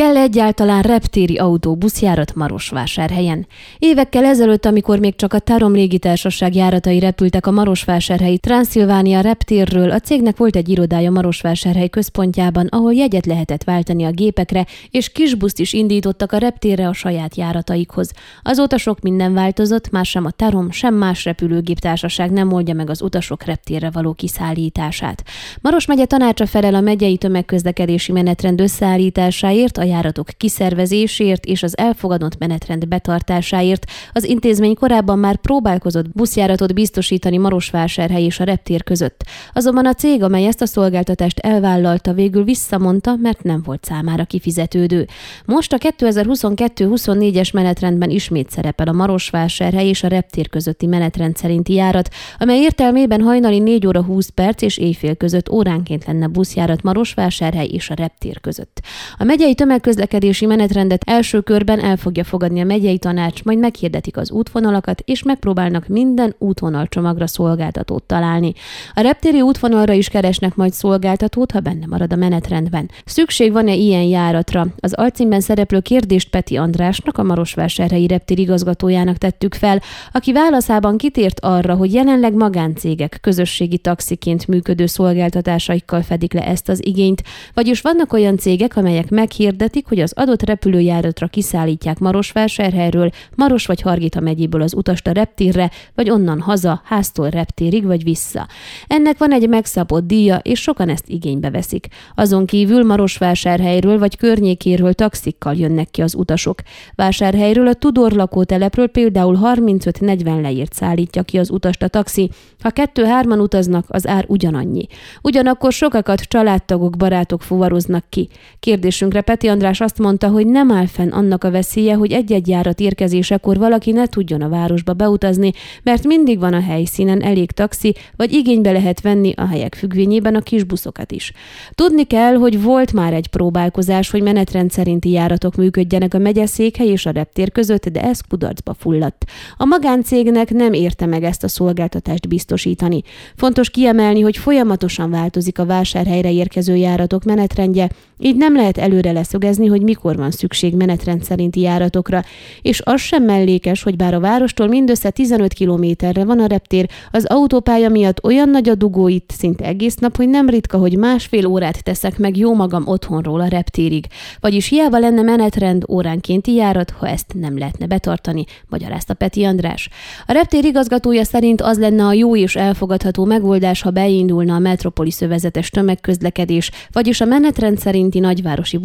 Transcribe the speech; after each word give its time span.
Kell 0.00 0.16
egyáltalán 0.16 0.82
reptéri 0.82 1.38
autóbuszjárat 1.38 2.34
Marosvásárhelyen? 2.34 3.46
Évekkel 3.78 4.24
ezelőtt, 4.24 4.66
amikor 4.66 4.98
még 4.98 5.16
csak 5.16 5.32
a 5.32 5.38
Tarom 5.38 5.72
légitársaság 5.72 6.54
járatai 6.54 6.98
repültek 6.98 7.46
a 7.46 7.50
Marosvásárhelyi 7.50 8.38
Transzilvánia 8.38 9.20
reptérről, 9.20 9.90
a 9.90 9.98
cégnek 9.98 10.36
volt 10.36 10.56
egy 10.56 10.68
irodája 10.68 11.10
Marosvásárhely 11.10 11.88
központjában, 11.88 12.66
ahol 12.66 12.94
jegyet 12.94 13.26
lehetett 13.26 13.64
váltani 13.64 14.04
a 14.04 14.10
gépekre, 14.10 14.66
és 14.90 15.12
kisbuszt 15.12 15.58
is 15.58 15.72
indítottak 15.72 16.32
a 16.32 16.38
reptérre 16.38 16.88
a 16.88 16.92
saját 16.92 17.36
járataikhoz. 17.36 18.12
Azóta 18.42 18.78
sok 18.78 19.00
minden 19.00 19.34
változott, 19.34 19.90
már 19.90 20.04
sem 20.04 20.24
a 20.24 20.30
Tarom, 20.30 20.70
sem 20.70 20.94
más 20.94 21.24
repülőgéptársaság 21.24 22.30
nem 22.30 22.52
oldja 22.52 22.74
meg 22.74 22.90
az 22.90 23.02
utasok 23.02 23.44
reptérre 23.44 23.90
való 23.90 24.12
kiszállítását. 24.12 25.22
Maros 25.60 25.86
megye 25.86 26.04
tanácsa 26.04 26.46
felel 26.46 26.74
a 26.74 26.80
megyei 26.80 27.16
tömegközlekedési 27.16 28.12
menetrend 28.12 28.60
összeállításáért, 28.60 29.78
a 29.78 29.88
járatok 29.90 30.28
kiszervezésért 30.36 31.44
és 31.44 31.62
az 31.62 31.78
elfogadott 31.78 32.38
menetrend 32.38 32.88
betartásáért. 32.88 33.86
Az 34.12 34.24
intézmény 34.24 34.74
korábban 34.74 35.18
már 35.18 35.36
próbálkozott 35.36 36.08
buszjáratot 36.14 36.74
biztosítani 36.74 37.36
Marosvásárhely 37.36 38.24
és 38.24 38.40
a 38.40 38.44
reptér 38.44 38.82
között. 38.82 39.24
Azonban 39.52 39.86
a 39.86 39.94
cég, 39.94 40.22
amely 40.22 40.46
ezt 40.46 40.62
a 40.62 40.66
szolgáltatást 40.66 41.38
elvállalta, 41.38 42.12
végül 42.12 42.44
visszamondta, 42.44 43.16
mert 43.16 43.42
nem 43.42 43.62
volt 43.64 43.84
számára 43.84 44.24
kifizetődő. 44.24 45.06
Most 45.44 45.72
a 45.72 45.78
2022-24-es 45.78 47.52
menetrendben 47.52 48.10
ismét 48.10 48.50
szerepel 48.50 48.88
a 48.88 48.92
Marosvásárhely 48.92 49.88
és 49.88 50.02
a 50.02 50.08
reptér 50.08 50.48
közötti 50.48 50.86
menetrend 50.86 51.36
szerinti 51.36 51.72
járat, 51.72 52.08
amely 52.38 52.58
értelmében 52.58 53.20
hajnali 53.20 53.58
4 53.58 53.86
óra 53.86 54.02
20 54.02 54.28
perc 54.28 54.62
és 54.62 54.78
éjfél 54.78 55.14
között 55.14 55.50
óránként 55.50 56.04
lenne 56.04 56.26
buszjárat 56.26 56.82
Marosvásárhely 56.82 57.66
és 57.66 57.90
a 57.90 57.94
reptér 57.94 58.40
között. 58.40 58.80
A 59.18 59.24
megyei 59.24 59.54
tömegközlekedési 59.80 60.46
menetrendet 60.46 61.02
első 61.06 61.40
körben 61.40 61.80
el 61.80 61.96
fogja 61.96 62.24
fogadni 62.24 62.60
a 62.60 62.64
megyei 62.64 62.98
tanács, 62.98 63.44
majd 63.44 63.58
meghirdetik 63.58 64.16
az 64.16 64.30
útvonalakat, 64.30 65.02
és 65.04 65.22
megpróbálnak 65.22 65.86
minden 65.86 66.34
útvonalcsomagra 66.38 67.26
szolgáltatót 67.26 68.02
találni. 68.02 68.52
A 68.94 69.00
reptéri 69.00 69.40
útvonalra 69.40 69.92
is 69.92 70.08
keresnek 70.08 70.54
majd 70.54 70.72
szolgáltatót, 70.72 71.50
ha 71.50 71.60
benne 71.60 71.86
marad 71.86 72.12
a 72.12 72.16
menetrendben. 72.16 72.90
Szükség 73.04 73.52
van-e 73.52 73.74
ilyen 73.74 74.02
járatra? 74.02 74.66
Az 74.78 74.92
alcímben 74.92 75.40
szereplő 75.40 75.80
kérdést 75.80 76.30
Peti 76.30 76.56
Andrásnak, 76.56 77.18
a 77.18 77.22
Marosvásárhelyi 77.22 78.06
reptér 78.06 78.38
igazgatójának 78.38 79.16
tettük 79.16 79.54
fel, 79.54 79.82
aki 80.12 80.32
válaszában 80.32 80.96
kitért 80.96 81.40
arra, 81.40 81.74
hogy 81.74 81.92
jelenleg 81.92 82.34
magáncégek 82.34 83.18
közösségi 83.20 83.78
taxiként 83.78 84.46
működő 84.46 84.86
szolgáltatásaikkal 84.86 86.02
fedik 86.02 86.32
le 86.32 86.46
ezt 86.46 86.68
az 86.68 86.86
igényt, 86.86 87.22
vagyis 87.54 87.80
vannak 87.80 88.12
olyan 88.12 88.36
cégek, 88.36 88.76
amelyek 88.76 89.10
meghirdetik, 89.10 89.59
hogy 89.88 90.00
az 90.00 90.12
adott 90.16 90.42
repülőjáratra 90.42 91.26
kiszállítják 91.26 91.98
Marosvásárhelyről, 91.98 93.10
Maros 93.34 93.66
vagy 93.66 93.80
Hargita 93.80 94.20
megyéből 94.20 94.62
az 94.62 94.74
utast 94.74 95.06
a 95.06 95.12
reptérre, 95.12 95.70
vagy 95.94 96.10
onnan 96.10 96.40
haza, 96.40 96.80
háztól 96.84 97.28
reptérig 97.28 97.84
vagy 97.84 98.02
vissza. 98.02 98.48
Ennek 98.86 99.18
van 99.18 99.32
egy 99.32 99.48
megszabott 99.48 100.06
díja, 100.06 100.36
és 100.36 100.60
sokan 100.60 100.88
ezt 100.88 101.08
igénybe 101.08 101.50
veszik. 101.50 101.86
Azon 102.14 102.46
kívül 102.46 102.84
Marosvásárhelyről 102.84 103.98
vagy 103.98 104.16
környékéről 104.16 104.92
taxikkal 104.92 105.54
jönnek 105.54 105.90
ki 105.90 106.02
az 106.02 106.14
utasok. 106.14 106.58
Vásárhelyről 106.94 107.66
a 107.66 107.74
Tudor 107.74 108.12
lakótelepről 108.12 108.86
például 108.86 109.38
35-40 109.42 110.40
leírt 110.40 110.72
szállítja 110.72 111.22
ki 111.22 111.38
az 111.38 111.50
utast 111.50 111.82
a 111.82 111.88
taxi. 111.88 112.30
Ha 112.60 112.70
kettő-hárman 112.70 113.40
utaznak, 113.40 113.84
az 113.88 114.06
ár 114.06 114.24
ugyanannyi. 114.28 114.86
Ugyanakkor 115.22 115.72
sokakat 115.72 116.20
családtagok, 116.20 116.96
barátok 116.96 117.42
fuvaroznak 117.42 118.04
ki. 118.08 118.28
Kérdésünkre 118.60 119.20
Peti 119.20 119.48
András 119.50 119.80
azt 119.80 119.98
mondta, 119.98 120.28
hogy 120.28 120.46
nem 120.46 120.70
áll 120.70 120.86
fenn 120.86 121.10
annak 121.10 121.44
a 121.44 121.50
veszélye, 121.50 121.94
hogy 121.94 122.12
egy-egy 122.12 122.48
járat 122.48 122.80
érkezésekor 122.80 123.58
valaki 123.58 123.92
ne 123.92 124.06
tudjon 124.06 124.42
a 124.42 124.48
városba 124.48 124.92
beutazni, 124.92 125.52
mert 125.82 126.04
mindig 126.04 126.38
van 126.38 126.54
a 126.54 126.60
helyszínen 126.60 127.22
elég 127.22 127.50
taxi, 127.50 127.94
vagy 128.16 128.32
igénybe 128.32 128.72
lehet 128.72 129.00
venni 129.00 129.32
a 129.36 129.46
helyek 129.46 129.74
függvényében 129.74 130.34
a 130.34 130.40
kis 130.40 130.64
buszokat 130.64 131.12
is. 131.12 131.32
Tudni 131.70 132.04
kell, 132.04 132.34
hogy 132.34 132.62
volt 132.62 132.92
már 132.92 133.12
egy 133.12 133.26
próbálkozás, 133.26 134.10
hogy 134.10 134.22
menetrend 134.22 134.70
szerinti 134.70 135.10
járatok 135.10 135.56
működjenek 135.56 136.14
a 136.14 136.18
megyeszékhely 136.18 136.88
és 136.88 137.06
a 137.06 137.10
reptér 137.10 137.52
között, 137.52 137.88
de 137.88 138.02
ez 138.02 138.20
kudarcba 138.28 138.74
fulladt. 138.74 139.24
A 139.56 139.64
magáncégnek 139.64 140.50
nem 140.50 140.72
érte 140.72 141.06
meg 141.06 141.24
ezt 141.24 141.44
a 141.44 141.48
szolgáltatást 141.48 142.28
biztosítani. 142.28 143.02
Fontos 143.36 143.70
kiemelni, 143.70 144.20
hogy 144.20 144.36
folyamatosan 144.36 145.10
változik 145.10 145.58
a 145.58 145.66
vásárhelyre 145.66 146.32
érkező 146.32 146.76
járatok 146.76 147.24
menetrendje, 147.24 147.88
így 148.18 148.36
nem 148.36 148.56
lehet 148.56 148.78
előre 148.78 149.12
leszögezni, 149.40 149.66
hogy 149.66 149.82
mikor 149.82 150.16
van 150.16 150.30
szükség 150.30 150.74
menetrend 150.74 151.24
szerinti 151.24 151.60
járatokra, 151.60 152.22
és 152.62 152.80
az 152.84 153.00
sem 153.00 153.24
mellékes, 153.24 153.82
hogy 153.82 153.96
bár 153.96 154.14
a 154.14 154.20
várostól 154.20 154.66
mindössze 154.66 155.10
15 155.10 155.52
kilométerre 155.52 156.24
van 156.24 156.40
a 156.40 156.46
reptér, 156.46 156.88
az 157.10 157.24
autópálya 157.24 157.88
miatt 157.88 158.24
olyan 158.24 158.48
nagy 158.48 158.68
a 158.68 158.74
dugó 158.74 159.08
itt 159.08 159.30
szinte 159.30 159.64
egész 159.64 159.94
nap, 159.94 160.16
hogy 160.16 160.28
nem 160.28 160.48
ritka, 160.48 160.78
hogy 160.78 160.98
másfél 160.98 161.46
órát 161.46 161.82
teszek 161.82 162.18
meg 162.18 162.36
jó 162.36 162.54
magam 162.54 162.86
otthonról 162.86 163.40
a 163.40 163.46
reptérig. 163.46 164.06
Vagyis 164.40 164.68
hiába 164.68 164.98
lenne 164.98 165.22
menetrend 165.22 165.84
óránkénti 165.88 166.54
járat, 166.54 166.90
ha 166.90 167.08
ezt 167.08 167.34
nem 167.34 167.58
lehetne 167.58 167.86
betartani, 167.86 168.44
magyarázta 168.68 169.14
Peti 169.14 169.44
András. 169.44 169.88
A 170.26 170.32
reptér 170.32 170.64
igazgatója 170.64 171.24
szerint 171.24 171.60
az 171.60 171.78
lenne 171.78 172.04
a 172.04 172.12
jó 172.12 172.36
és 172.36 172.56
elfogadható 172.56 173.24
megoldás, 173.24 173.82
ha 173.82 173.90
beindulna 173.90 174.54
a 174.54 174.58
metropolis 174.58 175.20
övezetes 175.20 175.70
tömegközlekedés, 175.70 176.70
vagyis 176.92 177.20
a 177.20 177.24
menetrend 177.24 177.78
szerinti 177.78 178.18
nagyvárosi 178.18 178.78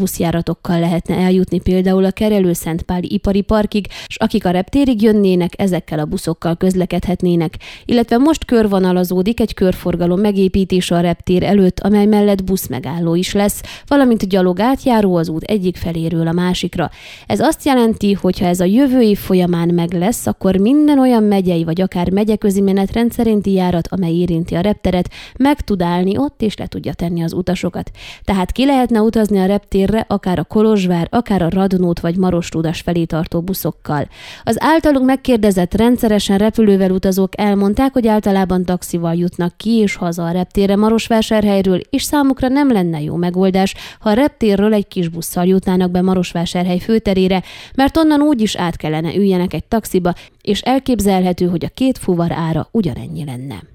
buszjáratokkal 0.45 0.79
lehetne 0.79 1.15
eljutni 1.15 1.59
például 1.59 2.05
a 2.05 2.11
Kerelő 2.11 2.53
Szentpáli 2.53 3.13
ipari 3.13 3.41
parkig, 3.41 3.87
és 4.07 4.17
akik 4.17 4.45
a 4.45 4.49
reptérig 4.49 5.01
jönnének, 5.01 5.53
ezekkel 5.57 5.99
a 5.99 6.05
buszokkal 6.05 6.55
közlekedhetnének, 6.55 7.57
illetve 7.85 8.17
most 8.17 8.45
körvonalazódik 8.45 9.39
egy 9.39 9.53
körforgalom 9.53 10.19
megépítése 10.19 10.95
a 10.95 10.99
reptér 10.99 11.43
előtt, 11.43 11.79
amely 11.79 12.05
mellett 12.05 12.43
buszmegálló 12.43 13.15
is 13.15 13.33
lesz, 13.33 13.61
valamint 13.87 14.29
gyalog 14.29 14.59
átjáró 14.59 15.15
az 15.15 15.29
út 15.29 15.43
egyik 15.43 15.77
feléről 15.77 16.27
a 16.27 16.31
másikra. 16.31 16.89
Ez 17.27 17.39
azt 17.39 17.65
jelenti, 17.65 18.13
hogy 18.13 18.39
ha 18.39 18.45
ez 18.45 18.59
a 18.59 18.65
jövő 18.65 19.01
év 19.01 19.17
folyamán 19.17 19.69
meg 19.73 19.93
lesz, 19.93 20.27
akkor 20.27 20.55
minden 20.55 20.99
olyan 20.99 21.23
megyei 21.23 21.63
vagy 21.63 21.81
akár 21.81 22.11
megyeközi 22.11 22.61
menet 22.61 22.91
rendszerinti 22.91 23.51
járat, 23.51 23.87
amely 23.87 24.13
érinti 24.13 24.55
a 24.55 24.61
repteret, 24.61 25.09
meg 25.37 25.61
tud 25.61 25.81
állni 25.81 26.17
ott 26.17 26.41
és 26.41 26.57
le 26.57 26.67
tudja 26.67 26.93
tenni 26.93 27.23
az 27.23 27.33
utasokat. 27.33 27.91
Tehát 28.23 28.51
ki 28.51 28.65
lehetne 28.65 29.01
utazni 29.01 29.39
a 29.39 29.45
reptérre, 29.45 30.05
akár 30.07 30.34
a 30.39 30.43
Kolozsvár, 30.43 31.07
akár 31.11 31.41
a 31.41 31.49
Radnót 31.49 31.99
vagy 31.99 32.17
Marostudas 32.17 32.81
felé 32.81 33.03
tartó 33.03 33.41
buszokkal. 33.41 34.07
Az 34.43 34.55
általunk 34.59 35.05
megkérdezett 35.05 35.73
rendszeresen 35.73 36.37
repülővel 36.37 36.91
utazók 36.91 37.39
elmondták, 37.39 37.93
hogy 37.93 38.07
általában 38.07 38.65
taxival 38.65 39.15
jutnak 39.15 39.57
ki 39.57 39.69
és 39.69 39.95
haza 39.95 40.25
a 40.25 40.31
reptérre 40.31 40.75
Marosvásárhelyről, 40.75 41.79
és 41.89 42.03
számukra 42.03 42.47
nem 42.47 42.71
lenne 42.71 43.01
jó 43.01 43.15
megoldás, 43.15 43.73
ha 43.99 44.09
a 44.09 44.13
reptérről 44.13 44.73
egy 44.73 44.87
kis 44.87 45.07
busszal 45.07 45.45
jutnának 45.45 45.91
be 45.91 46.01
Marosvásárhely 46.01 46.79
főterére, 46.79 47.43
mert 47.75 47.97
onnan 47.97 48.21
úgy 48.21 48.41
is 48.41 48.55
át 48.55 48.75
kellene 48.75 49.15
üljenek 49.15 49.53
egy 49.53 49.65
taxiba, 49.65 50.13
és 50.41 50.61
elképzelhető, 50.61 51.45
hogy 51.45 51.65
a 51.65 51.69
két 51.73 51.97
fuvar 51.97 52.31
ára 52.31 52.67
ugyanennyi 52.71 53.25
lenne. 53.25 53.74